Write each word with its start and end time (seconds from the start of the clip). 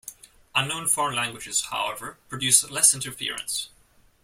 Unknown 0.55 0.87
foreign 0.87 1.15
languages, 1.15 1.65
however, 1.65 2.17
produced 2.27 2.71
less 2.71 2.95
interference. 2.95 3.69